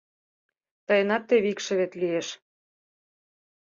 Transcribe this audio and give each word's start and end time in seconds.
Тыйынат 0.87 1.23
теве 1.29 1.47
икшывет 1.53 1.91
лиеш. 2.01 2.27